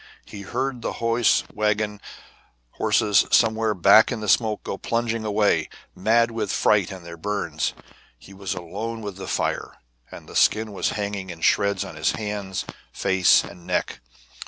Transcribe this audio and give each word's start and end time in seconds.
He 0.25 0.41
heard 0.41 0.81
the 0.81 0.93
hose 0.93 1.43
wagon 1.53 2.01
horses 2.71 3.27
somewhere 3.29 3.75
back 3.75 4.11
in 4.11 4.19
the 4.19 4.27
smoke 4.27 4.63
go 4.63 4.75
plunging 4.75 5.23
away, 5.25 5.69
mad 5.95 6.31
with 6.31 6.51
fright 6.51 6.89
and 6.91 7.05
their 7.05 7.17
burns. 7.17 7.75
He 8.17 8.33
was 8.33 8.55
alone 8.55 9.01
with 9.03 9.17
the 9.17 9.27
fire, 9.27 9.77
and 10.09 10.27
the 10.27 10.35
skin 10.35 10.71
was 10.73 10.89
hanging 10.97 11.29
in 11.29 11.41
shreds 11.41 11.85
on 11.85 11.97
his 11.97 12.13
hands, 12.13 12.65
face, 12.91 13.43
and 13.43 13.67
neck. 13.67 14.01